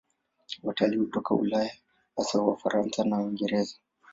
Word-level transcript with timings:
Watalii 0.63 0.97
hutoka 0.99 1.35
Ulaya, 1.35 1.71
hasa 2.17 2.41
Wafaransa 2.41 3.03
na 3.03 3.17
Waingereza. 3.17 3.75